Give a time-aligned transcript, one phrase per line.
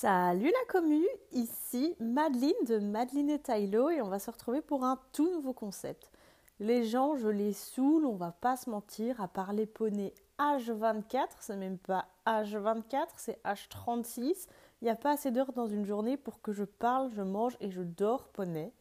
[0.00, 4.82] Salut la commu, ici Madeline de Madeline et Tylo et on va se retrouver pour
[4.82, 6.10] un tout nouveau concept.
[6.58, 11.56] Les gens, je les saoule, on va pas se mentir, à parler poney H24, c'est
[11.56, 14.46] même pas H24, c'est H36.
[14.80, 17.58] Il n'y a pas assez d'heures dans une journée pour que je parle, je mange
[17.60, 18.72] et je dors poney.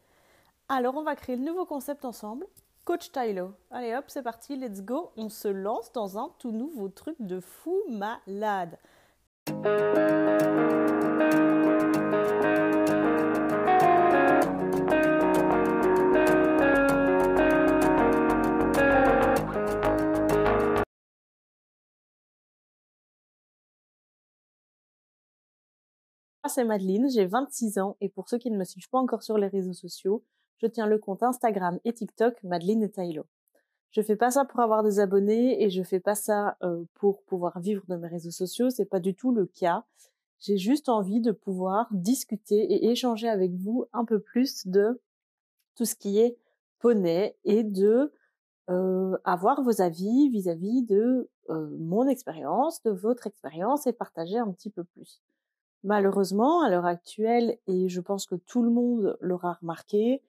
[0.69, 2.47] Alors on va créer le nouveau concept ensemble.
[2.85, 3.51] Coach Tylo.
[3.71, 5.11] Allez hop, c'est parti, let's go.
[5.17, 8.77] On se lance dans un tout nouveau truc de fou malade.
[26.49, 29.37] C'est Madeline, j'ai 26 ans et pour ceux qui ne me suivent pas encore sur
[29.37, 30.23] les réseaux sociaux,
[30.57, 33.25] je tiens le compte Instagram et TikTok Madeline et Tylo.
[33.91, 37.23] Je fais pas ça pour avoir des abonnés et je fais pas ça euh, pour
[37.23, 39.83] pouvoir vivre de mes réseaux sociaux, c'est pas du tout le cas.
[40.39, 45.01] J'ai juste envie de pouvoir discuter et échanger avec vous un peu plus de
[45.75, 46.37] tout ce qui est
[46.79, 48.13] poney et de
[48.69, 54.51] euh, avoir vos avis vis-à-vis de euh, mon expérience, de votre expérience et partager un
[54.51, 55.21] petit peu plus.
[55.83, 60.21] Malheureusement, à l'heure actuelle, et je pense que tout le monde l'aura remarqué,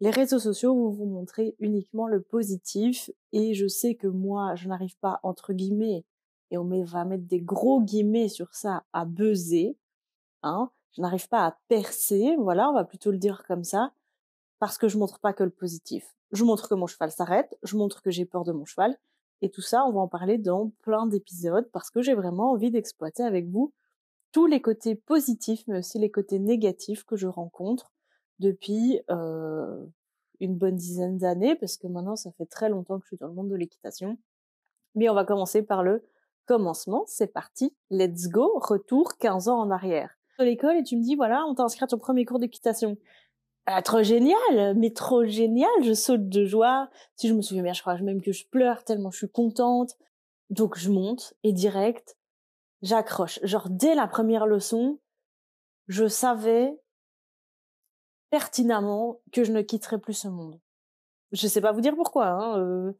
[0.00, 4.68] les réseaux sociaux vont vous montrer uniquement le positif et je sais que moi, je
[4.68, 6.04] n'arrive pas, entre guillemets,
[6.50, 9.76] et on va mettre des gros guillemets sur ça, à buzzer,
[10.42, 10.70] hein.
[10.92, 13.92] Je n'arrive pas à percer, voilà, on va plutôt le dire comme ça,
[14.58, 16.16] parce que je montre pas que le positif.
[16.32, 18.98] Je montre que mon cheval s'arrête, je montre que j'ai peur de mon cheval,
[19.42, 22.70] et tout ça, on va en parler dans plein d'épisodes parce que j'ai vraiment envie
[22.70, 23.72] d'exploiter avec vous
[24.32, 27.92] tous les côtés positifs, mais aussi les côtés négatifs que je rencontre
[28.40, 29.00] depuis
[30.40, 33.28] une bonne dizaine d'années, parce que maintenant ça fait très longtemps que je suis dans
[33.28, 34.18] le monde de l'équitation.
[34.96, 36.02] Mais on va commencer par le
[36.46, 37.04] commencement.
[37.06, 40.16] C'est parti, let's go, retour 15 ans en arrière.
[40.38, 42.96] De l'école et tu me dis voilà, on t'a inscrit à ton premier cours d'équitation.
[43.66, 46.88] Ah, trop génial, mais trop génial, je saute de joie.
[47.14, 49.96] Si je me souviens bien, je crois même que je pleure tellement je suis contente.
[50.48, 52.16] Donc je monte et direct,
[52.82, 53.38] j'accroche.
[53.44, 54.98] Genre dès la première leçon,
[55.86, 56.79] je savais
[58.30, 60.60] pertinemment que je ne quitterais plus ce monde.
[61.32, 62.26] Je sais pas vous dire pourquoi.
[62.28, 62.92] Hein, euh,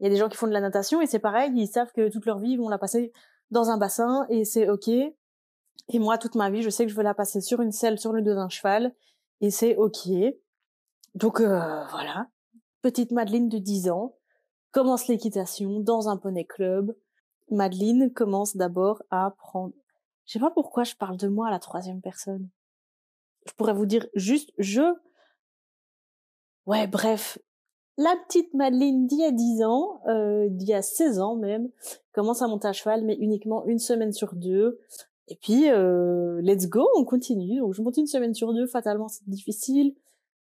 [0.00, 1.92] il y a des gens qui font de la natation et c'est pareil, ils savent
[1.92, 3.12] que toute leur vie ils vont la passer
[3.50, 4.88] dans un bassin et c'est ok.
[4.88, 7.98] Et moi, toute ma vie, je sais que je veux la passer sur une selle,
[7.98, 8.94] sur le dos d'un cheval
[9.40, 10.08] et c'est ok.
[11.14, 12.28] Donc euh, voilà,
[12.80, 14.16] petite Madeleine de 10 ans
[14.70, 16.94] commence l'équitation dans un poney club
[17.52, 19.74] Madeleine commence d'abord à prendre.
[20.24, 22.48] Je sais pas pourquoi je parle de moi à la troisième personne.
[23.46, 24.82] Je pourrais vous dire juste je.
[26.66, 27.38] Ouais, bref.
[27.98, 31.68] La petite Madeleine d'il y a 10 ans, euh, d'il y a 16 ans même,
[32.12, 34.80] commence à monter à cheval, mais uniquement une semaine sur deux.
[35.28, 37.58] Et puis, euh, let's go, on continue.
[37.60, 38.66] Donc, je monte une semaine sur deux.
[38.66, 39.94] Fatalement, c'est difficile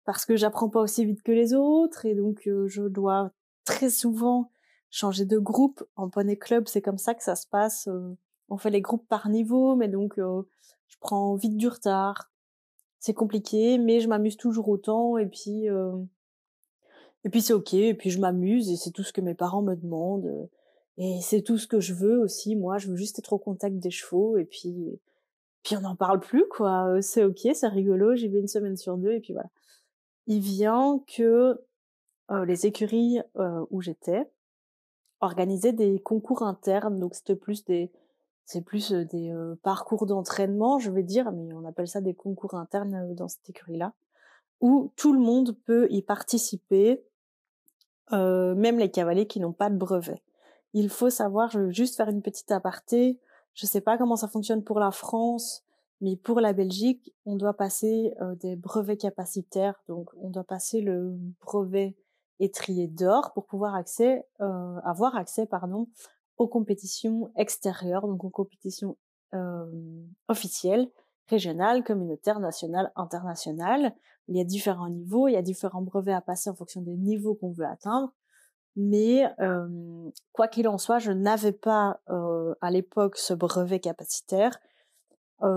[0.04, 3.30] parce que j'apprends pas aussi vite que les autres et donc euh, je dois
[3.64, 4.50] très souvent
[4.90, 5.84] changer de groupe.
[5.96, 7.88] En poney club, c'est comme ça que ça se passe.
[7.88, 8.16] Euh,
[8.48, 10.42] on fait les groupes par niveau, mais donc euh,
[10.88, 12.30] je prends vite du retard.
[13.02, 15.92] C'est compliqué, mais je m'amuse toujours autant et puis euh,
[17.24, 17.74] et puis c'est ok.
[17.74, 20.48] Et puis je m'amuse et c'est tout ce que mes parents me demandent
[20.98, 22.54] et c'est tout ce que je veux aussi.
[22.54, 25.00] Moi, je veux juste être au contact des chevaux et puis
[25.64, 27.02] puis on n'en parle plus quoi.
[27.02, 28.14] C'est ok, c'est rigolo.
[28.14, 29.50] J'y vais une semaine sur deux et puis voilà.
[30.28, 31.60] Il vient que
[32.46, 33.18] les écuries
[33.70, 34.30] où j'étais
[35.20, 37.90] organiser des concours internes, donc c'était plus des
[38.44, 42.14] c'est plus euh, des euh, parcours d'entraînement, je vais dire, mais on appelle ça des
[42.14, 43.92] concours internes euh, dans cette écurie-là,
[44.60, 47.02] où tout le monde peut y participer,
[48.10, 50.22] même les cavaliers qui n'ont pas de brevet.
[50.74, 53.18] Il faut savoir, je veux juste faire une petite aparté,
[53.54, 55.64] je sais pas comment ça fonctionne pour la France,
[56.02, 61.16] mais pour la Belgique, on doit passer des brevets capacitaires, donc on doit passer le
[61.40, 61.96] brevet
[62.42, 65.88] étrier d'or pour pouvoir accès, euh, avoir accès pardon,
[66.42, 68.96] aux compétitions extérieures, donc aux compétitions
[69.34, 69.64] euh,
[70.28, 70.90] officielles,
[71.28, 73.94] régionales, communautaires, nationales, internationales.
[74.28, 76.96] Il y a différents niveaux, il y a différents brevets à passer en fonction des
[76.96, 78.12] niveaux qu'on veut atteindre.
[78.74, 84.58] Mais euh, quoi qu'il en soit, je n'avais pas euh, à l'époque ce brevet capacitaire,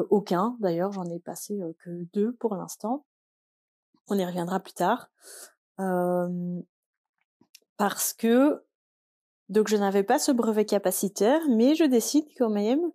[0.10, 3.06] aucun d'ailleurs, j'en ai passé que deux pour l'instant.
[4.08, 5.12] On y reviendra plus tard.
[7.78, 8.64] Parce que
[9.50, 12.92] donc je n'avais pas ce brevet capacitaire, mais je décide quand même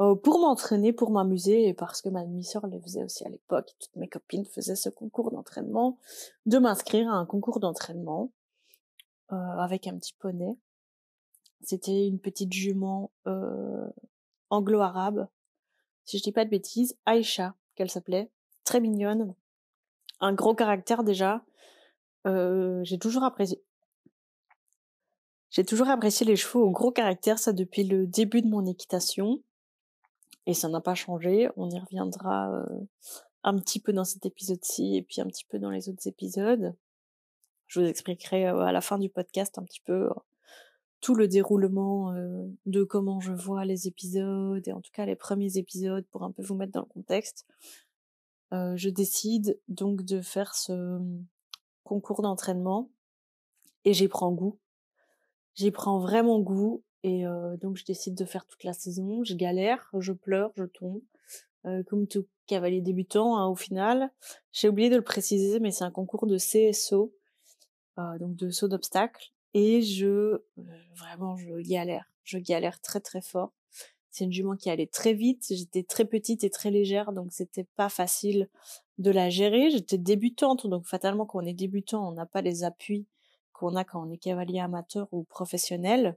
[0.00, 3.74] euh, pour m'entraîner, pour m'amuser, et parce que ma demi-sœur le faisait aussi à l'époque,
[3.80, 5.98] toutes mes copines faisaient ce concours d'entraînement,
[6.46, 8.30] de m'inscrire à un concours d'entraînement
[9.32, 10.56] euh, avec un petit poney.
[11.62, 13.88] C'était une petite jument euh,
[14.50, 15.26] anglo-arabe.
[16.04, 18.30] si je dis pas de bêtises, Aïcha, qu'elle s'appelait,
[18.62, 19.34] très mignonne,
[20.20, 21.42] un gros caractère déjà.
[22.82, 23.64] J'ai toujours apprécié.
[25.50, 29.42] J'ai toujours apprécié les chevaux au gros caractère, ça depuis le début de mon équitation.
[30.46, 31.48] Et ça n'a pas changé.
[31.56, 32.86] On y reviendra euh,
[33.42, 36.74] un petit peu dans cet épisode-ci et puis un petit peu dans les autres épisodes.
[37.66, 40.08] Je vous expliquerai euh, à la fin du podcast un petit peu
[41.00, 42.12] tout le déroulement
[42.66, 46.32] de comment je vois les épisodes et en tout cas les premiers épisodes pour un
[46.32, 47.46] peu vous mettre dans le contexte.
[48.50, 50.98] je décide donc de faire ce
[51.84, 52.90] concours d'entraînement
[53.84, 54.58] et j'y prends goût.
[55.58, 57.24] J'y prends vraiment goût et
[57.60, 59.24] donc je décide de faire toute la saison.
[59.24, 61.02] Je galère, je pleure, je tombe.
[61.88, 64.12] comme tout cavalier débutant hein, au final.
[64.52, 67.12] J'ai oublié de le préciser mais c'est un concours de CSO,
[67.96, 70.40] donc de saut d'obstacle et je
[70.94, 73.52] vraiment je galère, je galère très très fort.
[74.12, 77.66] C'est une jument qui allait très vite, j'étais très petite et très légère donc c'était
[77.74, 78.48] pas facile
[78.98, 82.62] de la gérer, j'étais débutante donc fatalement quand on est débutant, on n'a pas les
[82.62, 83.06] appuis
[83.58, 86.16] qu'on a quand on est cavalier amateur ou professionnel.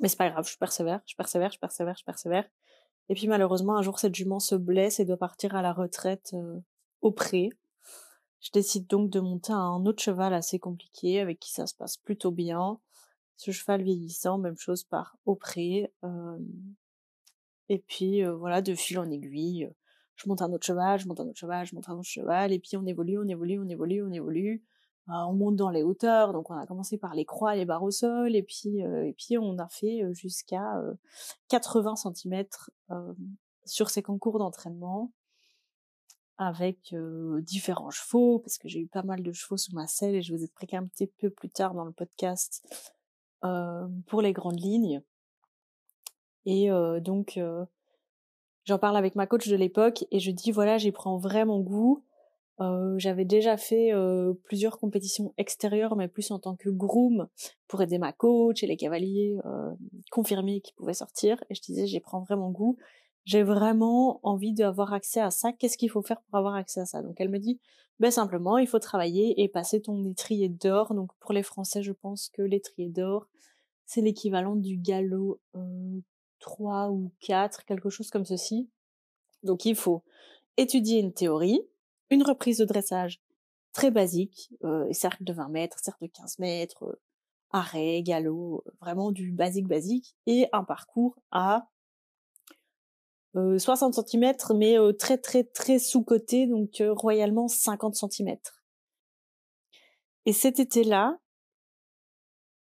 [0.00, 2.44] Mais c'est pas grave, je persévère, je persévère, je persévère, je persévère.
[3.08, 6.34] Et puis malheureusement, un jour, cette jument se blesse et doit partir à la retraite
[7.00, 7.50] au pré.
[8.40, 11.96] Je décide donc de monter un autre cheval assez compliqué avec qui ça se passe
[11.96, 12.80] plutôt bien.
[13.36, 15.92] Ce cheval vieillissant, même chose par auprès.
[16.04, 16.38] Euh,
[17.68, 19.70] et puis voilà, de fil en aiguille,
[20.16, 22.52] je monte un autre cheval, je monte un autre cheval, je monte un autre cheval,
[22.52, 24.62] et puis on évolue, on évolue, on évolue, on évolue.
[25.08, 27.90] On monte dans les hauteurs, donc on a commencé par les croix, les barres au
[27.90, 30.80] sol, et puis et puis on a fait jusqu'à
[31.48, 32.44] 80 cm
[33.64, 35.12] sur ces concours d'entraînement
[36.38, 36.94] avec
[37.40, 40.34] différents chevaux, parce que j'ai eu pas mal de chevaux sous ma selle et je
[40.34, 42.64] vous expliquerai un petit peu plus tard dans le podcast
[44.06, 45.02] pour les grandes lignes.
[46.44, 46.70] Et
[47.00, 47.38] donc,
[48.64, 52.04] j'en parle avec ma coach de l'époque et je dis voilà, j'y prends vraiment goût.
[52.96, 53.90] J'avais déjà fait
[54.44, 57.26] plusieurs compétitions extérieures, mais plus en tant que groom
[57.66, 59.36] pour aider ma coach et les cavaliers
[60.12, 61.42] confirmés qui pouvaient sortir.
[61.50, 62.78] Et je disais j'y prends vraiment goût
[63.24, 65.52] j'ai vraiment envie d'avoir accès à ça.
[65.52, 67.02] Qu'est-ce qu'il faut faire pour avoir accès à ça?
[67.02, 67.60] Donc elle me dit,
[68.00, 70.94] ben simplement, il faut travailler et passer ton étrier d'or.
[70.94, 73.28] Donc pour les Français, je pense que l'étrier d'or,
[73.86, 76.00] c'est l'équivalent du galop euh,
[76.40, 78.68] 3 ou 4, quelque chose comme ceci.
[79.44, 80.02] Donc il faut
[80.56, 81.62] étudier une théorie,
[82.12, 83.20] une reprise de dressage
[83.72, 87.00] très basique, euh, cercle de 20 mètres, cercle de 15 mètres, euh,
[87.50, 91.68] arrêt, galop, vraiment du basique basique, et un parcours à
[93.34, 98.36] 60 euh, cm, mais euh, très très très sous-côté, donc euh, royalement 50 cm.
[100.26, 101.18] Et cet été-là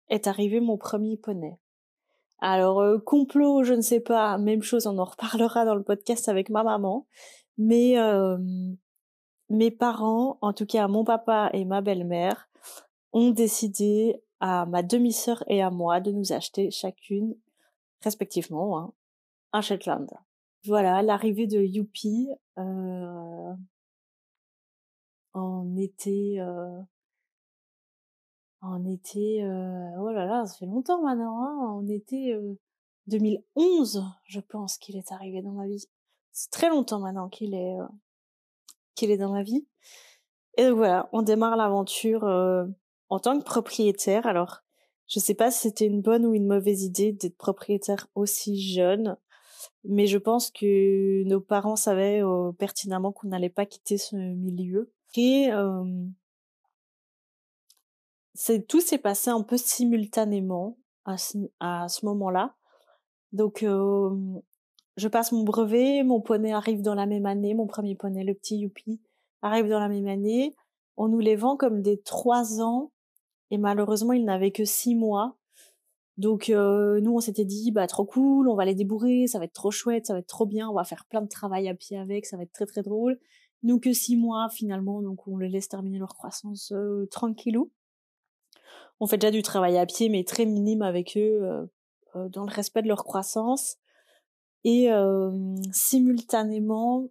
[0.08, 1.58] est arrivé mon premier poney.
[2.40, 6.50] Alors complot, je ne sais pas, même chose, on en reparlera dans le podcast avec
[6.50, 7.06] ma maman,
[7.56, 7.96] mais
[9.50, 12.48] mes parents, en tout cas mon papa et ma belle-mère,
[13.12, 17.34] ont décidé à ma demi-sœur et à moi de nous acheter chacune,
[18.02, 18.92] respectivement, hein,
[19.52, 20.08] un Shetland.
[20.66, 23.54] Voilà, l'arrivée de Youpi euh,
[25.32, 26.80] en été, euh,
[28.60, 32.36] en été, euh, oh là là, ça fait longtemps maintenant, hein, en été
[33.06, 35.84] 2011, je pense qu'il est arrivé dans ma vie.
[36.32, 37.76] C'est très longtemps maintenant qu'il est,
[39.04, 39.66] est dans ma vie.
[40.56, 44.26] Et donc voilà, on démarre l'aventure en tant que propriétaire.
[44.26, 44.62] Alors,
[45.06, 49.16] je sais pas si c'était une bonne ou une mauvaise idée d'être propriétaire aussi jeune
[49.84, 54.92] mais je pense que nos parents savaient euh, pertinemment qu'on n'allait pas quitter ce milieu.
[55.16, 55.84] Et euh,
[58.68, 62.54] tout s'est passé un peu simultanément à ce, moment-là.
[63.32, 64.14] Donc euh,
[64.98, 68.34] je passe mon brevet, mon poney arrive dans la même année, mon premier poney, le
[68.34, 69.00] petit Youpi,
[69.42, 70.54] arrive dans la même année.
[70.96, 72.90] On nous les vend comme des trois ans
[73.50, 75.36] et malheureusement il n'avait que six mois.
[76.16, 79.44] Donc euh, nous on s'était dit bah trop cool, on va les débourrer, ça va
[79.44, 81.74] être trop chouette, ça va être trop bien, on va faire plein de travail à
[81.74, 83.20] pied avec, ça va être très très drôle.
[83.62, 87.70] Nous que six mois finalement, donc on les laisse terminer leur croissance euh, tranquillou.
[88.98, 91.66] On fait déjà du travail à pied mais très minime avec eux euh,
[92.16, 93.76] euh, dans le respect de leur croissance.
[94.64, 94.88] Et
[95.72, 97.08] simultanément,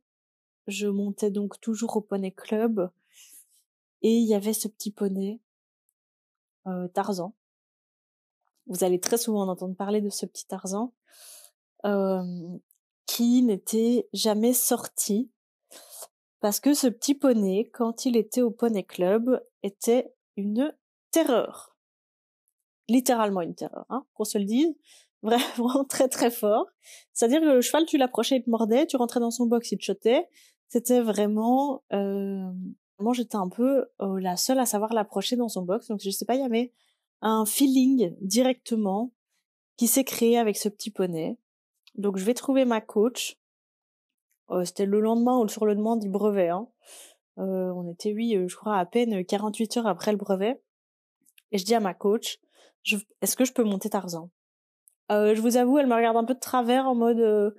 [0.67, 2.91] je montais donc toujours au poney club
[4.01, 5.39] et il y avait ce petit poney
[6.93, 7.33] Tarzan
[8.67, 10.93] vous allez très souvent entendre parler de ce petit Tarzan,
[13.05, 15.31] qui n'était jamais sorti
[16.39, 20.75] parce que ce petit poney, quand il était au poney club, était une
[21.11, 21.75] terreur.
[22.89, 24.75] Littéralement une terreur, hein, qu'on se le dise.
[25.23, 26.65] Vraiment très très fort.
[27.13, 29.77] C'est-à-dire que le cheval, tu l'approchais, il te mordait, tu rentrais dans son box, il
[29.77, 30.27] te chotait.
[30.67, 32.51] C'était vraiment, euh,
[32.99, 36.09] moi j'étais un peu euh, la seule à savoir l'approcher dans son box, donc je
[36.09, 36.73] sais pas, il y avait
[37.21, 39.13] un feeling directement
[39.77, 41.37] qui s'est créé avec ce petit poney.
[41.95, 43.37] Donc je vais trouver ma coach.
[44.51, 46.49] Euh, C'était le lendemain ou le lendemain du brevet.
[46.49, 46.67] Hein.
[47.37, 50.59] On était, oui, je crois, à peine 48 heures après le brevet.
[51.51, 52.39] Et je dis à ma coach,
[53.21, 54.31] est-ce que je peux monter Tarzan?
[55.11, 57.51] Euh, Je vous avoue, elle me regarde un peu de travers en mode, euh,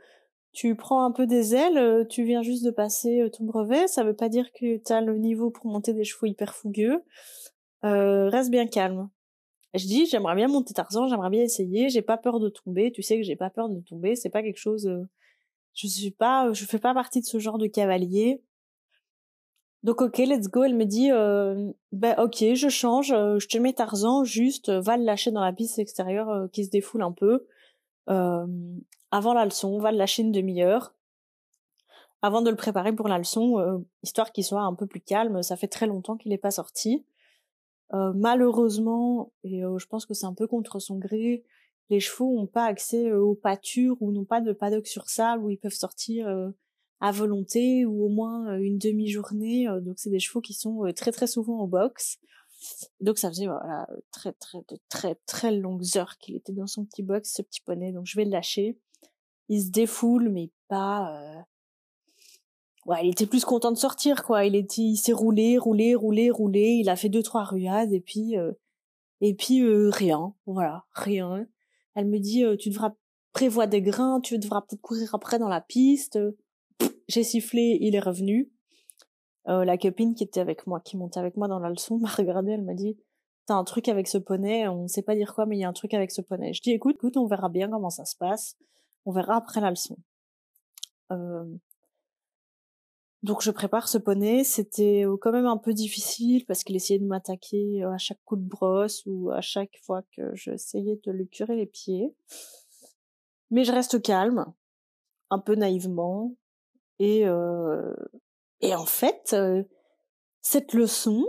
[0.52, 4.16] tu prends un peu des ailes, tu viens juste de passer ton brevet, ça veut
[4.16, 7.04] pas dire que tu as le niveau pour monter des chevaux hyper fougueux.
[7.82, 9.08] reste bien calme.
[9.74, 13.02] Je dis, j'aimerais bien monter Tarzan, j'aimerais bien essayer, j'ai pas peur de tomber, tu
[13.02, 14.90] sais que j'ai pas peur de tomber, c'est pas quelque chose,
[15.74, 18.42] je suis pas, je fais pas partie de ce genre de cavalier.
[19.84, 20.64] Donc ok, let's go.
[20.64, 24.80] Elle me dit, euh, ben ok, je change, euh, je te mets Tarzan, juste euh,
[24.80, 27.46] va le lâcher dans la piste extérieure euh, qui se défoule un peu
[29.10, 30.94] avant la leçon, va le lâcher une demi-heure
[32.22, 35.42] avant de le préparer pour la leçon, histoire qu'il soit un peu plus calme.
[35.42, 37.04] Ça fait très longtemps qu'il n'est pas sorti.
[37.92, 41.44] malheureusement, et je pense que c'est un peu contre son gré,
[41.90, 45.50] les chevaux n'ont pas accès aux pâtures ou n'ont pas de paddock sur salle où
[45.50, 46.26] ils peuvent sortir
[47.00, 49.68] à volonté ou au moins euh, une demi-journée.
[49.68, 52.18] Euh, donc c'est des chevaux qui sont euh, très très souvent au box.
[53.00, 56.84] Donc ça faisait voilà très très de très très longues heures qu'il était dans son
[56.84, 57.92] petit box, ce petit poney.
[57.92, 58.78] Donc je vais le lâcher.
[59.48, 61.46] Il se défoule, mais pas.
[62.84, 64.44] Ouais, il était plus content de sortir quoi.
[64.44, 66.78] Il était, il s'est roulé, roulé, roulé, roulé.
[66.80, 68.34] Il a fait deux trois ruades et puis
[69.20, 70.34] et puis rien.
[70.46, 71.46] Voilà, rien.
[71.94, 72.92] Elle me dit tu devras
[73.32, 76.18] prévoir des grains, tu devras courir après dans la piste.
[77.08, 78.50] J'ai sifflé, il est revenu.
[79.48, 82.08] Euh, la copine qui était avec moi, qui montait avec moi dans la leçon, m'a
[82.08, 82.98] regardé, elle m'a dit
[83.46, 85.68] T'as un truc avec ce poney, on sait pas dire quoi, mais il y a
[85.68, 86.52] un truc avec ce poney.
[86.52, 88.56] Je dis Écoute, écoute, on verra bien comment ça se passe.
[89.06, 89.96] On verra après la leçon.
[91.12, 91.44] Euh...
[93.22, 94.44] Donc je prépare ce poney.
[94.44, 98.22] C'était euh, quand même un peu difficile parce qu'il essayait de m'attaquer euh, à chaque
[98.24, 102.14] coup de brosse ou à chaque fois que j'essayais de lui curer les pieds.
[103.50, 104.46] Mais je reste calme,
[105.30, 106.34] un peu naïvement.
[106.98, 107.94] Et, euh,
[108.60, 109.36] et en fait,
[110.40, 111.26] cette leçon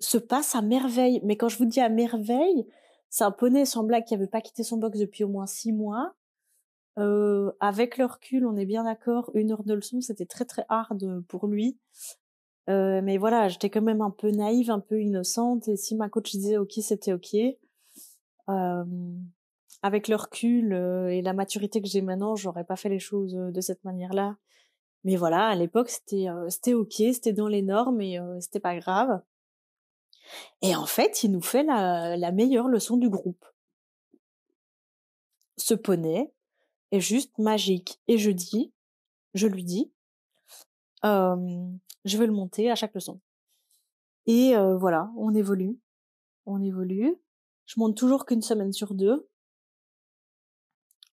[0.00, 1.20] se passe à merveille.
[1.24, 2.66] Mais quand je vous dis à merveille,
[3.10, 5.72] c'est un poney sans blague qui avait pas quitté son box depuis au moins six
[5.72, 6.14] mois.
[6.98, 10.64] Euh, avec le recul, on est bien d'accord, une heure de leçon, c'était très très
[10.68, 11.78] hard pour lui.
[12.68, 15.68] Euh, mais voilà, j'étais quand même un peu naïve, un peu innocente.
[15.68, 17.34] Et si ma coach disait ok, c'était ok.
[18.48, 18.84] Euh,
[19.82, 23.36] avec le recul euh, et la maturité que j'ai maintenant, j'aurais pas fait les choses
[23.36, 24.36] euh, de cette manière-là.
[25.04, 28.76] Mais voilà, à l'époque, c'était euh, c'était ok, c'était dans les normes et c'était pas
[28.76, 29.22] grave.
[30.60, 33.44] Et en fait, il nous fait la, la meilleure leçon du groupe.
[35.56, 36.32] Ce poney
[36.90, 38.00] est juste magique.
[38.08, 38.72] Et je dis,
[39.34, 39.92] je lui dis,
[41.04, 43.20] je vais le monter à chaque leçon.
[44.26, 45.78] Et voilà, on évolue,
[46.44, 47.16] on évolue.
[47.64, 49.27] Je monte toujours qu'une semaine sur deux.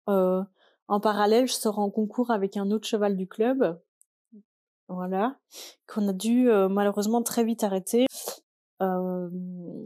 [0.09, 0.43] Euh,
[0.89, 3.81] en parallèle, je sors en concours avec un autre cheval du club,
[4.89, 5.37] voilà,
[5.87, 8.07] qu'on a dû euh, malheureusement très vite arrêter.
[8.83, 9.31] Euh,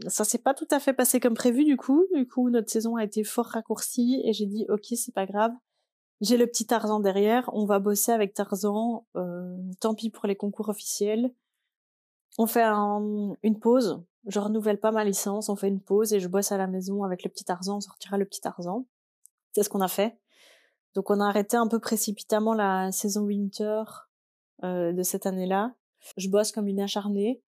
[0.07, 2.05] ça s'est pas tout à fait passé comme prévu du coup.
[2.13, 5.51] Du coup, notre saison a été fort raccourcie et j'ai dit ok, c'est pas grave.
[6.19, 9.05] J'ai le petit Tarzan derrière, on va bosser avec Tarzan.
[9.15, 11.31] Euh, tant pis pour les concours officiels.
[12.39, 14.03] On fait une pause.
[14.27, 17.03] Je renouvelle pas ma licence, on fait une pause et je bosse à la maison
[17.03, 17.77] avec le petit Tarzan.
[17.77, 18.85] On sortira le petit Tarzan.
[19.53, 20.17] C'est ce qu'on a fait.
[20.95, 23.83] Donc on a arrêté un peu précipitamment la saison winter
[24.63, 25.75] euh, de cette année-là.
[26.17, 27.41] Je bosse comme une acharnée.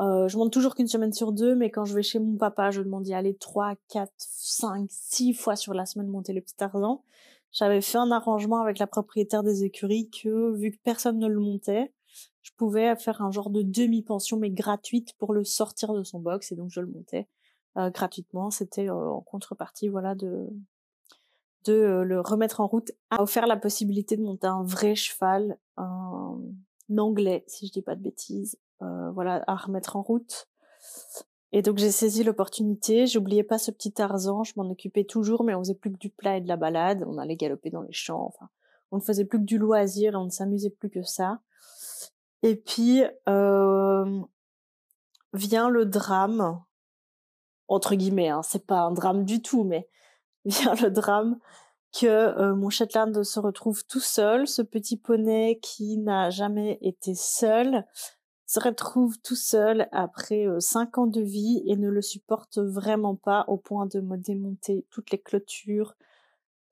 [0.00, 2.70] Euh, je monte toujours qu'une semaine sur deux, mais quand je vais chez mon papa,
[2.70, 6.56] je demande d'y aller trois, quatre, cinq, six fois sur la semaine monter le petit
[6.56, 7.04] Tarzan.
[7.52, 11.38] J'avais fait un arrangement avec la propriétaire des écuries que, vu que personne ne le
[11.38, 11.92] montait,
[12.40, 16.50] je pouvais faire un genre de demi-pension, mais gratuite pour le sortir de son box,
[16.50, 17.28] et donc je le montais
[17.76, 18.50] euh, gratuitement.
[18.50, 20.48] C'était euh, en contrepartie, voilà, de,
[21.64, 25.58] de euh, le remettre en route, a offert la possibilité de monter un vrai cheval,
[25.76, 26.38] un,
[26.98, 30.48] anglais, si je dis pas de bêtises, euh, voilà, à remettre en route.
[31.52, 35.54] Et donc j'ai saisi l'opportunité, j'oubliais pas ce petit Tarzan, je m'en occupais toujours, mais
[35.54, 37.92] on faisait plus que du plat et de la balade, on allait galoper dans les
[37.92, 38.48] champs, enfin,
[38.90, 41.40] on ne faisait plus que du loisir, on ne s'amusait plus que ça.
[42.42, 44.20] Et puis euh,
[45.34, 46.62] vient le drame,
[47.68, 49.88] entre guillemets, hein, c'est pas un drame du tout, mais
[50.44, 51.38] vient le drame
[51.92, 57.14] que euh, mon Shetland se retrouve tout seul, ce petit poney qui n'a jamais été
[57.14, 57.84] seul,
[58.46, 63.14] se retrouve tout seul après euh, cinq ans de vie et ne le supporte vraiment
[63.14, 65.94] pas au point de me démonter toutes les clôtures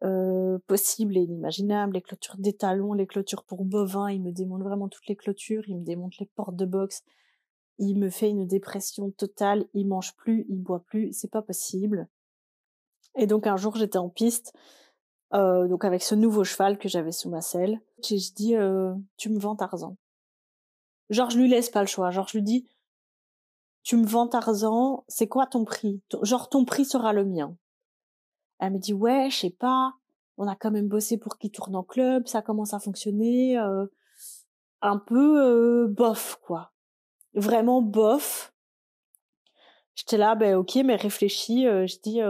[0.02, 4.88] euh, possibles et inimaginables, les clôtures d'étalons, les clôtures pour bovins, il me démonte vraiment
[4.88, 7.02] toutes les clôtures, il me démonte les portes de boxe,
[7.78, 12.08] il me fait une dépression totale, il mange plus, il boit plus, c'est pas possible.
[13.16, 14.52] Et donc un jour j'étais en piste,
[15.34, 18.94] euh, donc avec ce nouveau cheval que j'avais sous ma selle, et je dis euh,
[19.16, 19.96] tu me vends Tarzan.
[21.10, 22.68] Genre je lui laisse pas le choix, genre je lui dis
[23.82, 26.02] tu me vends Tarzan, c'est quoi ton prix?
[26.22, 27.56] Genre ton prix sera le mien.
[28.58, 29.94] Elle me dit ouais, je sais pas,
[30.36, 33.86] on a quand même bossé pour qu'il tourne en club, ça commence à fonctionner, euh,
[34.82, 36.72] un peu euh, bof quoi,
[37.34, 38.52] vraiment bof.
[39.94, 42.20] J'étais là, ben ok, mais réfléchis, euh, je dis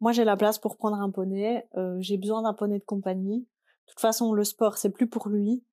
[0.00, 3.40] moi j'ai la place pour prendre un poney, j'ai besoin d'un poney de compagnie.
[3.40, 5.64] De toute façon, le sport c'est plus pour lui.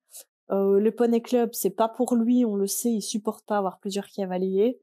[0.50, 4.06] le poney club c'est pas pour lui, on le sait, il supporte pas avoir plusieurs
[4.08, 4.80] cavaliers.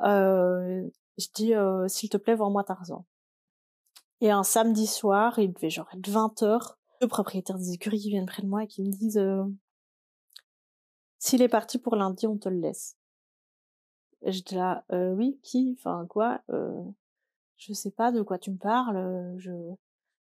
[0.00, 0.88] je
[1.34, 1.52] dis
[1.88, 3.04] s'il te plaît, vends-moi Tarzan.
[4.20, 8.08] Et un samedi soir, il devait genre être 20 heures, deux propriétaires des écuries qui
[8.08, 9.44] viennent près de moi et qui me disent euh,
[11.18, 12.96] s'il est parti pour lundi, on te le laisse.
[14.22, 16.82] J'étais là, euh, oui, qui, enfin quoi, euh,
[17.56, 18.96] je sais pas de quoi tu me parles.
[18.96, 19.50] Euh, je,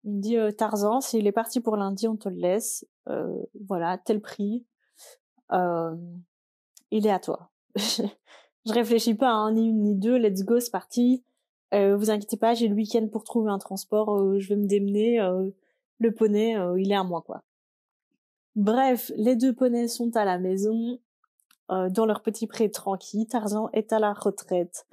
[0.04, 2.86] il me dit euh, Tarzan, s'il est parti pour lundi, on te le laisse.
[3.08, 4.66] Euh, voilà, tel prix.
[5.50, 7.50] il est à toi.
[7.76, 10.16] je réfléchis pas, hein, ni une ni deux.
[10.16, 11.24] Let's go, c'est parti.
[11.72, 14.66] Euh, vous inquiétez pas, j'ai le week-end pour trouver un transport, euh, je vais me
[14.66, 15.48] démener, euh,
[15.98, 17.42] le poney, il est à moi, quoi.
[18.56, 20.98] Bref, les deux poneys sont à la maison,
[21.68, 23.26] dans leur petit pré tranquille.
[23.26, 24.86] Tarzan est à la retraite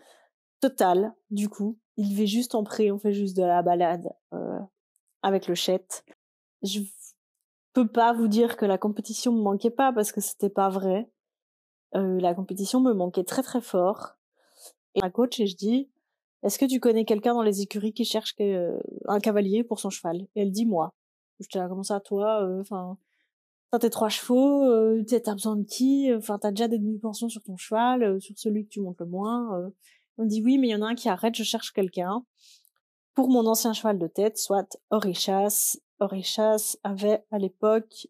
[0.62, 1.78] totale, du coup.
[2.00, 4.10] Il vit juste en pré, on fait juste de la balade
[5.22, 6.06] avec le chète.
[6.64, 6.80] Je
[7.74, 11.10] peux pas vous dire que la compétition me manquait pas parce que c'était pas vrai.
[11.94, 14.16] la compétition me manquait très très fort.
[14.96, 15.90] Et ma coach, et je dis,
[16.44, 19.90] est-ce que tu connais quelqu'un dans les écuries qui cherche euh, un cavalier pour son
[19.90, 20.22] cheval?
[20.36, 20.94] Et elle dit moi.
[21.40, 22.98] Je te comment ça, toi euh, Enfin,
[23.72, 26.12] t'as tes trois chevaux, euh, t'as besoin de qui?
[26.14, 29.06] Enfin, t'as déjà des demi-pensions sur ton cheval, euh, sur celui que tu montes le
[29.06, 29.72] moins.
[30.20, 32.26] On dit oui, mais il y en a un qui arrête, je cherche quelqu'un
[33.16, 35.78] pour mon ancien cheval de tête, soit Orichas.
[36.00, 38.08] Orichas avait à l'époque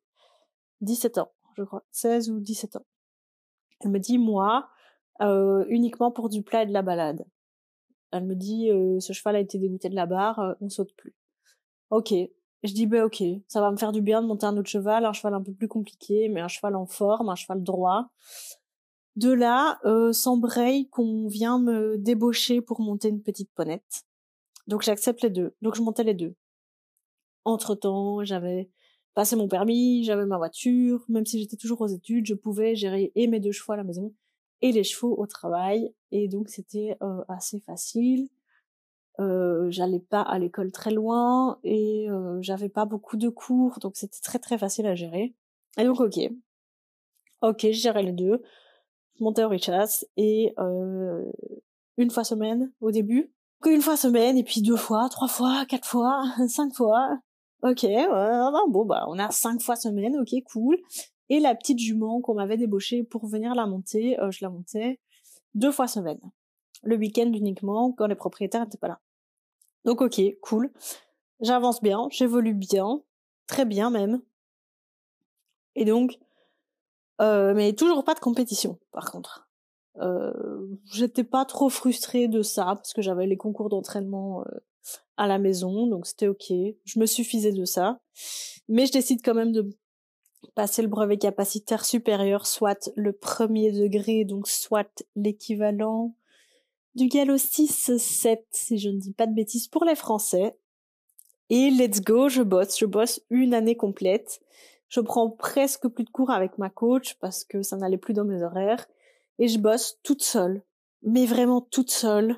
[0.81, 2.85] 17 ans, je crois, 16 ou 17 ans.
[3.81, 4.69] Elle me dit moi,
[5.69, 7.25] uniquement pour du plat et de la balade.
[8.11, 10.95] Elle me dit euh, ce cheval a été dégoûté de la barre, euh, on saute
[10.95, 11.15] plus.
[11.91, 12.11] Ok.
[12.63, 15.05] Je dis ben ok, ça va me faire du bien de monter un autre cheval,
[15.05, 18.09] un cheval un peu plus compliqué, mais un cheval en forme, un cheval droit.
[19.15, 24.03] De là, euh, s'embraye qu'on vient me débaucher pour monter une petite ponette.
[24.67, 25.55] Donc j'accepte les deux.
[25.61, 26.35] Donc je montais les deux.
[27.43, 28.69] Entre temps, j'avais
[29.13, 33.11] passé mon permis, j'avais ma voiture, même si j'étais toujours aux études, je pouvais gérer
[33.15, 34.13] et mes deux chevaux à la maison
[34.61, 35.93] et les chevaux au travail.
[36.11, 38.29] Et donc c'était euh, assez facile.
[39.19, 43.97] Euh, j'allais pas à l'école très loin et euh, j'avais pas beaucoup de cours, donc
[43.97, 45.33] c'était très très facile à gérer.
[45.77, 46.17] Et donc ok,
[47.41, 48.41] ok, je gérais les deux.
[49.19, 51.23] Je montais au Richas et euh,
[51.97, 53.33] une fois semaine au début,
[53.65, 57.19] une fois semaine et puis deux fois, trois fois, quatre fois, cinq fois.
[57.61, 57.85] Ok,
[58.69, 60.77] bon bah on a cinq fois semaine, ok cool
[61.29, 64.99] et la petite jument qu'on m'avait débauchée pour venir la monter, euh, je la montais
[65.53, 66.19] deux fois semaine.
[66.83, 68.99] Le week-end uniquement, quand les propriétaires n'étaient pas là.
[69.85, 70.71] Donc ok, cool.
[71.41, 73.01] J'avance bien, j'évolue bien,
[73.47, 74.21] très bien même.
[75.75, 76.19] Et donc,
[77.21, 79.49] euh, mais toujours pas de compétition, par contre.
[79.97, 80.31] Euh,
[80.91, 84.59] J'étais pas trop frustrée de ça parce que j'avais les concours d'entraînement euh,
[85.17, 86.51] à la maison, donc c'était ok.
[86.85, 87.99] Je me suffisais de ça,
[88.67, 89.69] mais je décide quand même de
[90.55, 96.15] passer le brevet capacitaire supérieur, soit le premier degré, donc soit l'équivalent
[96.95, 100.57] du galop 6-7, si je ne dis pas de bêtises, pour les Français.
[101.49, 104.39] Et let's go, je bosse, je bosse une année complète.
[104.89, 108.25] Je prends presque plus de cours avec ma coach parce que ça n'allait plus dans
[108.25, 108.87] mes horaires.
[109.37, 110.63] Et je bosse toute seule,
[111.03, 112.35] mais vraiment toute seule,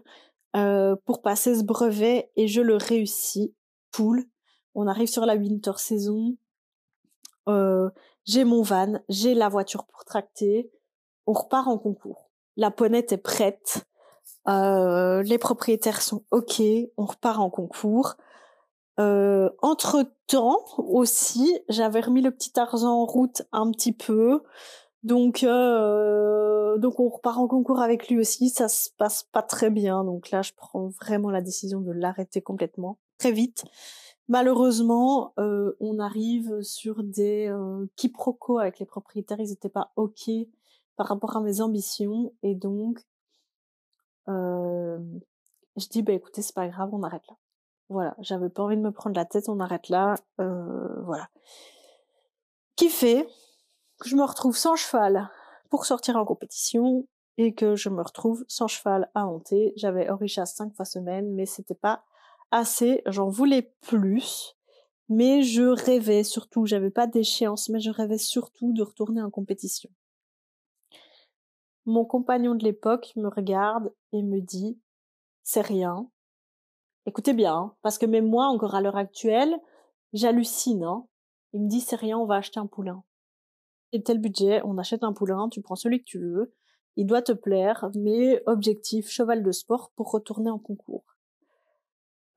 [0.56, 3.56] euh, pour passer ce brevet et je le réussis.
[3.96, 4.26] Cool.
[4.76, 6.36] On arrive sur la winter saison
[7.48, 7.90] euh,
[8.26, 10.72] j'ai mon van, j'ai la voiture pour tracter,
[11.26, 12.30] on repart en concours.
[12.56, 13.88] La ponette est prête,
[14.48, 16.62] euh, les propriétaires sont ok,
[16.98, 18.16] on repart en concours.
[19.02, 24.44] Euh, entre temps aussi, j'avais remis le petit argent en route un petit peu,
[25.04, 28.50] donc euh, donc on repart en concours avec lui aussi.
[28.50, 32.42] Ça se passe pas très bien, donc là je prends vraiment la décision de l'arrêter
[32.42, 33.66] complètement très vite.
[34.28, 37.52] Malheureusement, euh, on arrive sur des
[37.96, 39.40] quiproquos avec les propriétaires.
[39.40, 40.30] Ils n'étaient pas ok
[40.96, 43.00] par rapport à mes ambitions et donc
[44.28, 47.36] je dis bah écoutez c'est pas grave on arrête là
[47.92, 51.30] voilà j'avais pas envie de me prendre la tête on arrête là euh, voilà.
[52.76, 53.28] Qui fait
[54.00, 55.30] que je me retrouve sans cheval
[55.70, 59.74] pour sortir en compétition et que je me retrouve sans cheval à monter.
[59.76, 62.04] J'avais Orisha cinq fois semaine mais c'était pas
[62.50, 64.56] assez j'en voulais plus
[65.10, 66.66] mais je rêvais surtout.
[66.66, 69.90] J'avais pas d'échéance mais je rêvais surtout de retourner en compétition.
[71.86, 74.80] Mon compagnon de l'époque me regarde et me dit
[75.44, 76.10] c'est rien.
[77.08, 79.60] Écoutez bien, hein, parce que même moi, encore à l'heure actuelle,
[80.14, 80.84] j'hallucine.
[80.84, 81.08] Hein.
[81.54, 83.04] Il me dit c'est rien, on va acheter un poulain.
[83.92, 86.54] Et tel budget, on achète un poulain, tu prends celui que tu veux,
[86.96, 91.04] il doit te plaire, mais objectif cheval de sport pour retourner en concours.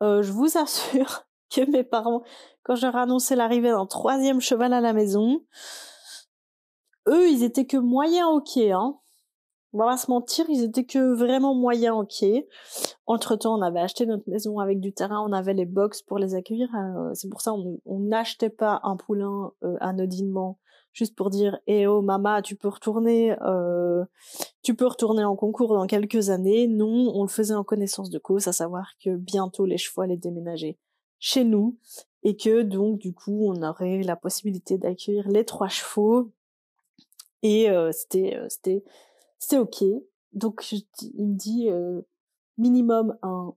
[0.03, 2.23] Euh, je vous assure que mes parents,
[2.63, 5.45] quand je leur ai annoncé l'arrivée d'un troisième cheval à la maison,
[7.07, 8.99] eux, ils étaient que moyen ok, hein
[9.75, 12.25] on va pas se mentir, ils étaient que vraiment moyens ok.
[13.07, 16.19] Entre temps, on avait acheté notre maison avec du terrain, on avait les box pour
[16.19, 16.69] les accueillir.
[16.75, 20.59] Euh, c'est pour ça on n'achetait pas un poulain euh, anodinement
[20.95, 24.05] juste pour dire eh oh mama tu peux retourner euh,
[24.63, 28.19] tu peux retourner en concours dans quelques années non on le faisait en connaissance de
[28.19, 30.79] cause à savoir que bientôt les chevaux allaient déménager
[31.19, 31.77] chez nous
[32.23, 36.31] et que donc du coup on aurait la possibilité d'accueillir les trois chevaux
[37.43, 38.85] et euh, c'était c'était
[39.49, 39.85] c'est ok.
[40.33, 42.03] Donc il me dit euh,
[42.59, 43.55] minimum un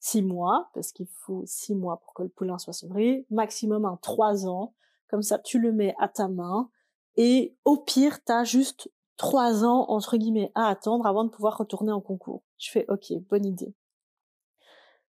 [0.00, 3.98] six mois parce qu'il faut six mois pour que le poulain soit sevré, maximum un
[4.02, 4.74] trois ans.
[5.08, 6.70] Comme ça, tu le mets à ta main
[7.16, 11.92] et au pire, t'as juste trois ans entre guillemets à attendre avant de pouvoir retourner
[11.92, 12.42] en concours.
[12.58, 13.74] Je fais ok, bonne idée.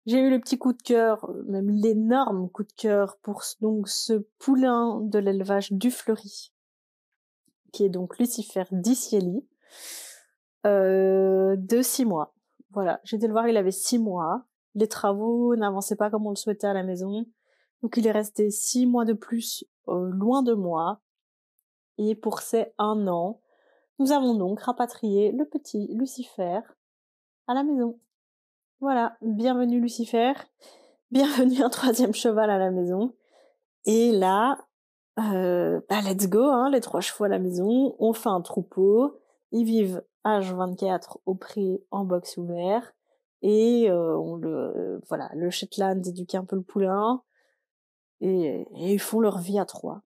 [0.06, 4.26] J'ai eu le petit coup de cœur, même l'énorme coup de cœur pour donc ce
[4.38, 6.52] poulain de l'élevage du fleuri,
[7.72, 9.46] qui est donc Lucifer Dicieli,
[10.66, 12.34] euh, de six mois.
[12.70, 14.44] Voilà, j'ai été le voir, il avait six mois.
[14.74, 17.26] Les travaux n'avançaient pas comme on le souhaitait à la maison.
[17.82, 21.00] Donc il est resté six mois de plus euh, loin de moi.
[21.98, 23.40] Et pour ces un an,
[23.98, 26.60] nous avons donc rapatrié le petit Lucifer
[27.46, 28.00] à la maison.
[28.80, 30.32] Voilà, bienvenue Lucifer,
[31.10, 33.14] bienvenue un troisième cheval à la maison.
[33.86, 34.58] Et là,
[35.20, 39.20] euh, bah let's go, hein, les trois chevaux à la maison, on fait un troupeau,
[39.54, 42.92] ils vivent H24 au prix en box ouvert
[43.40, 47.22] et euh, on le voilà le Shetland éduque un peu le poulain
[48.20, 50.02] et, ils font leur vie à trois.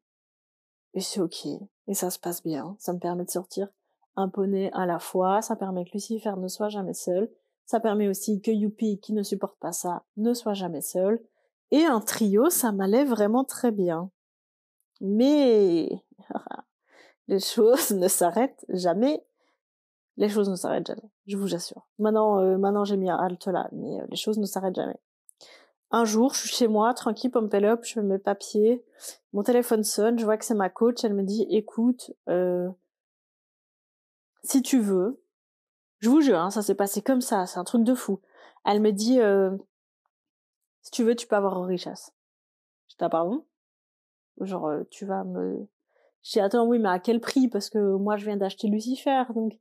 [0.95, 1.47] Et c'est ok.
[1.87, 2.77] Et ça se passe bien.
[2.79, 3.69] Ça me permet de sortir
[4.17, 5.41] un poney à la fois.
[5.41, 7.31] Ça permet que Lucifer ne soit jamais seul.
[7.65, 11.23] Ça permet aussi que Youpi qui ne supporte pas ça ne soit jamais seul.
[11.71, 14.11] Et un trio ça m'allait vraiment très bien.
[15.01, 15.89] Mais
[17.29, 19.25] les choses ne s'arrêtent jamais
[20.19, 21.87] les choses ne s'arrêtent jamais, je vous assure.
[21.99, 24.99] Maintenant, euh, maintenant j'ai mis un halte là, mais euh, les choses ne s'arrêtent jamais.
[25.91, 28.85] Un jour, je suis chez moi, tranquille, up, je fais mes papiers,
[29.33, 32.69] mon téléphone sonne, je vois que c'est ma coach, elle me dit, écoute, euh,
[34.43, 35.23] si tu veux,
[36.01, 38.21] je vous jure, hein, ça s'est passé comme ça, c'est un truc de fou.
[38.65, 39.19] Elle me dit,
[40.83, 42.13] si tu veux, tu peux avoir richesse.
[42.89, 43.45] Je dis, ah, pardon?
[44.41, 45.67] Genre, tu vas me...
[46.23, 47.49] Je dis, attends, oui, mais à quel prix?
[47.49, 49.59] Parce que moi, je viens d'acheter Lucifer, donc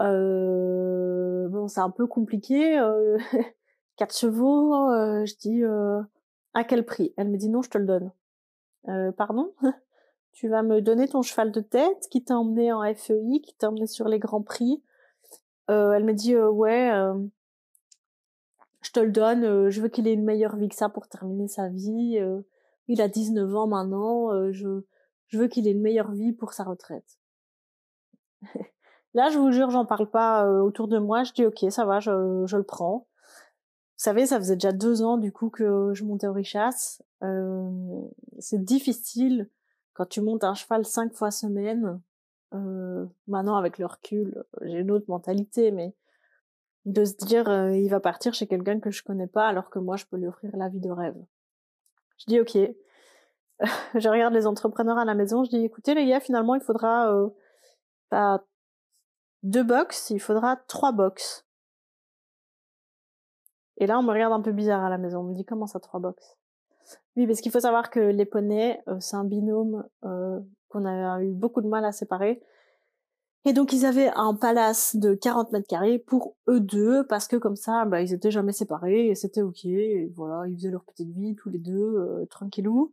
[0.00, 2.78] euh, bon, c'est un peu compliqué.
[2.78, 3.18] Euh,
[3.96, 6.00] 4 chevaux, euh, je dis euh,
[6.54, 7.12] à quel prix?
[7.16, 8.12] Elle me dit non, je te le donne.
[8.88, 9.54] Euh, pardon?
[10.32, 13.70] Tu vas me donner ton cheval de tête qui t'a emmené en FEI, qui t'a
[13.70, 14.84] emmené sur les grands prix.
[15.66, 16.92] elle me dit ouais,
[18.82, 19.68] je te le donne.
[19.68, 22.20] je veux qu'il ait une meilleure vie que ça pour terminer sa vie.
[22.86, 24.30] il a 19 ans maintenant.
[24.52, 24.84] je
[25.32, 27.18] veux qu'il ait une meilleure vie pour sa retraite.
[29.14, 31.24] Là, je vous jure, j'en parle pas euh, autour de moi.
[31.24, 33.06] Je dis ok, ça va, je, le prends.
[33.96, 37.02] Vous savez, ça faisait déjà deux ans du coup que je montais au Richasse.
[37.22, 37.68] Euh,
[38.38, 39.48] c'est difficile
[39.94, 42.00] quand tu montes un cheval cinq fois semaine.
[42.54, 45.94] Euh, maintenant, avec le recul, j'ai une autre mentalité, mais
[46.84, 49.96] de se dire il va partir chez quelqu'un que je connais pas alors que moi
[49.96, 51.16] je peux lui offrir la vie de rêve.
[52.18, 52.56] Je dis ok.
[53.94, 57.12] je regarde les entrepreneurs à la maison, je dis écoutez les gars, finalement il faudra
[58.08, 58.44] pas
[59.42, 61.46] deux box, il faudra trois box.
[63.78, 65.20] Et là, on me regarde un peu bizarre à la maison.
[65.20, 66.36] On me dit comment ça trois box?
[67.16, 71.22] Oui, parce qu'il faut savoir que les poneys, euh, c'est un binôme euh, qu'on a
[71.22, 72.42] eu beaucoup de mal à séparer.
[73.44, 77.36] Et donc ils avaient un palace de 40 mètres carrés pour eux deux, parce que
[77.36, 79.66] comme ça, bah, ils étaient jamais séparés et c'était ok.
[80.14, 82.92] Voilà, ils faisaient leur petite vie tous les deux, euh, tranquillou.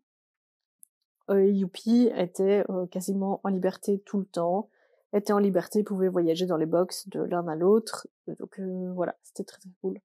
[1.32, 4.70] Euh, Youpi était quasiment en liberté tout le temps
[5.14, 8.08] étaient en liberté, pouvaient voyager dans les box de l'un à l'autre.
[8.28, 8.60] Donc
[8.96, 10.00] voilà, c'était très très cool.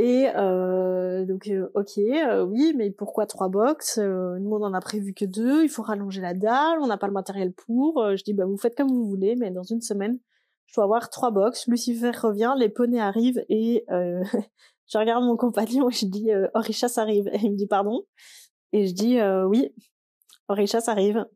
[0.00, 3.98] Et euh, donc, euh, ok, euh, oui, mais pourquoi trois box?
[3.98, 5.62] Nous, on en a prévu que deux.
[5.62, 6.78] Il faut rallonger la dalle.
[6.80, 8.02] On n'a pas le matériel pour.
[8.16, 10.18] je dis, bah, vous faites comme vous voulez, mais dans une semaine,
[10.64, 11.66] je dois avoir trois box.
[11.66, 17.28] Lucifer revient, les poneys arrivent et je regarde mon compagnon et je dis, Orichas arrive.
[17.34, 18.06] Et il me dit, pardon?
[18.72, 19.74] Et je dis, oui,
[20.48, 21.26] Orichas arrive.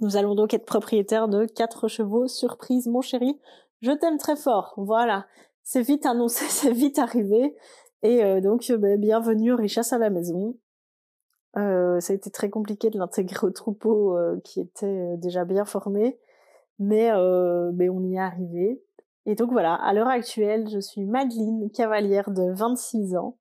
[0.00, 2.28] Nous allons donc être propriétaires de quatre chevaux.
[2.28, 3.38] Surprise, mon chéri.
[3.82, 4.74] Je t'aime très fort.
[4.76, 5.26] Voilà.
[5.64, 7.56] C'est vite annoncé, c'est vite arrivé.
[8.02, 10.56] Et euh, donc, euh, bah, bienvenue Richas à la maison.
[11.56, 16.18] Euh, ça a été très compliqué de l'intégrer au troupeau qui était déjà bien formé,
[16.78, 17.10] mais,
[17.72, 18.82] mais on y est arrivé.
[19.26, 23.38] Et donc voilà, à l'heure actuelle, je suis Madeleine, cavalière de 26 ans,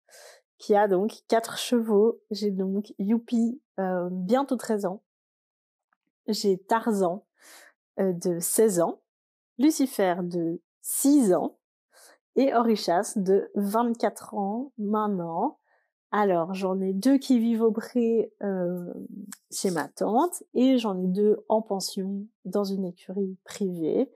[0.57, 2.19] qui a donc quatre chevaux.
[2.31, 5.01] J'ai donc Youpi, bientôt 13 ans.
[6.27, 7.25] J'ai Tarzan,
[7.97, 9.01] de 16 ans.
[9.57, 11.57] Lucifer, de 6 ans
[12.35, 15.57] et Orichas de 24 ans maintenant.
[16.11, 18.93] Alors, j'en ai deux qui vivent au pré euh,
[19.51, 24.09] chez ma tante et j'en ai deux en pension dans une écurie privée.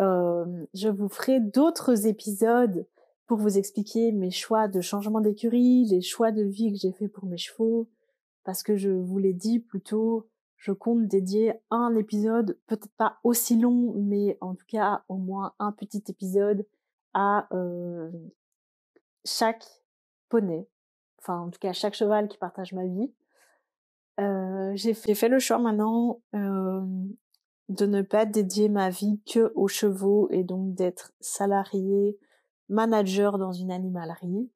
[0.00, 2.86] Euh, je vous ferai d'autres épisodes
[3.26, 7.08] pour vous expliquer mes choix de changement d'écurie, les choix de vie que j'ai fait
[7.08, 7.88] pour mes chevaux,
[8.44, 13.58] parce que je vous l'ai dit plutôt, je compte dédier un épisode, peut-être pas aussi
[13.58, 16.66] long, mais en tout cas au moins un petit épisode
[17.14, 17.48] à
[19.24, 19.64] chaque
[20.28, 20.68] poney,
[21.20, 23.12] enfin en tout cas chaque cheval qui partage ma vie.
[24.74, 30.42] j'ai fait, le choix maintenant de ne pas dédier ma vie que aux chevaux et
[30.42, 32.18] donc d'être salarié,
[32.68, 34.50] manager dans une animalerie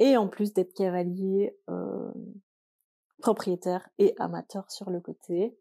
[0.00, 1.56] et en plus d'être cavalier,
[3.24, 5.56] propriétaire et amateur sur le côté.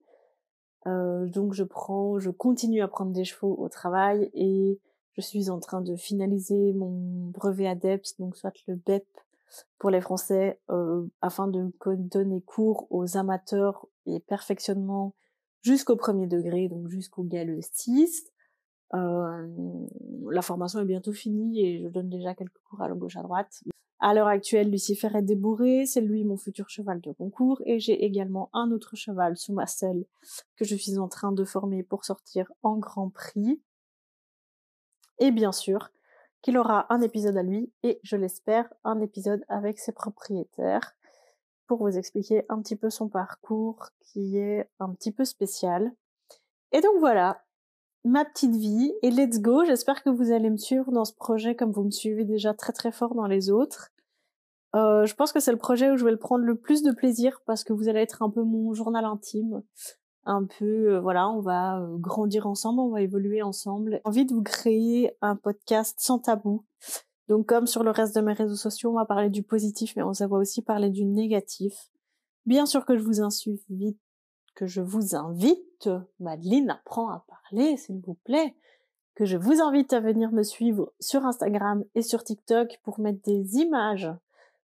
[0.85, 4.81] donc je prends, je continue à prendre des chevaux au travail et
[5.13, 9.05] je suis en train de finaliser mon brevet ADEPS, donc soit le BEP
[9.79, 15.15] pour les Français, euh, afin de donner cours aux amateurs et perfectionnement
[15.61, 18.33] jusqu'au premier degré, donc jusqu'au galeuciste.
[18.93, 19.47] Euh,
[20.29, 23.63] la formation est bientôt finie et je donne déjà quelques cours à gauche à droite.
[24.05, 28.03] À l'heure actuelle, Lucifer est débourré, c'est lui mon futur cheval de concours et j'ai
[28.03, 30.03] également un autre cheval sous ma selle
[30.57, 33.61] que je suis en train de former pour sortir en Grand Prix.
[35.19, 35.89] Et bien sûr,
[36.41, 40.97] qu'il aura un épisode à lui et, je l'espère, un épisode avec ses propriétaires
[41.65, 45.93] pour vous expliquer un petit peu son parcours qui est un petit peu spécial.
[46.73, 47.41] Et donc voilà,
[48.03, 49.63] ma petite vie et let's go.
[49.63, 52.73] J'espère que vous allez me suivre dans ce projet comme vous me suivez déjà très
[52.73, 53.92] très fort dans les autres.
[54.75, 56.91] Euh, je pense que c'est le projet où je vais le prendre le plus de
[56.91, 59.61] plaisir parce que vous allez être un peu mon journal intime
[60.25, 63.93] un peu, euh, voilà, on va euh, grandir ensemble, on va évoluer ensemble.
[63.93, 66.65] J'ai envie de vous créer un podcast sans tabou.
[67.27, 70.03] Donc comme sur le reste de mes réseaux sociaux, on va parler du positif, mais
[70.03, 71.73] on va aussi parler du négatif.
[72.45, 73.99] Bien sûr que je vous invite,
[74.55, 78.55] que je vous invite, Madeleine apprend à parler, s'il vous plaît,
[79.15, 83.21] que je vous invite à venir me suivre sur Instagram et sur TikTok pour mettre
[83.23, 84.11] des images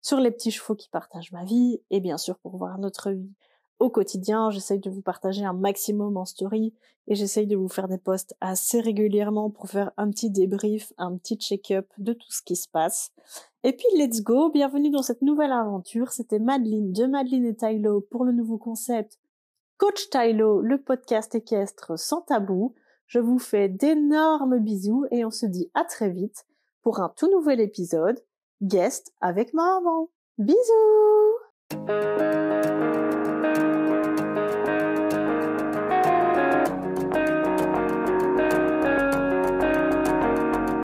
[0.06, 3.32] sur les petits chevaux qui partagent ma vie et bien sûr pour voir notre vie
[3.80, 4.50] au quotidien.
[4.50, 6.72] J'essaye de vous partager un maximum en story
[7.08, 11.16] et j'essaye de vous faire des posts assez régulièrement pour faire un petit débrief, un
[11.16, 13.10] petit check-up de tout ce qui se passe.
[13.64, 16.12] Et puis let's go, bienvenue dans cette nouvelle aventure.
[16.12, 19.18] C'était Madeline de Madeline et Tylo pour le nouveau concept
[19.76, 22.76] Coach Tylo, le podcast équestre sans tabou.
[23.08, 26.46] Je vous fais d'énormes bisous et on se dit à très vite
[26.82, 28.22] pour un tout nouvel épisode
[28.62, 30.08] guest avec maman.
[30.38, 31.36] Bisous.